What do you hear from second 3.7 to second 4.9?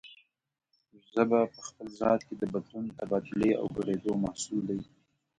ګډېدو محصول دی